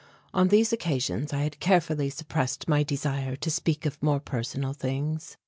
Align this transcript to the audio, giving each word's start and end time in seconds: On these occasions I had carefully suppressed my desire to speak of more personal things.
On 0.33 0.47
these 0.47 0.73
occasions 0.73 1.31
I 1.31 1.43
had 1.43 1.59
carefully 1.59 2.09
suppressed 2.09 2.67
my 2.67 2.81
desire 2.81 3.35
to 3.35 3.51
speak 3.51 3.85
of 3.85 4.01
more 4.01 4.19
personal 4.19 4.73
things. 4.73 5.37